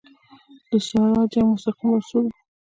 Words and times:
د 0.69 0.71
ساړه 0.87 1.23
جنګ 1.33 1.47
مستقیم 1.51 1.87
محصول 1.91 2.25
وو. 2.27 2.35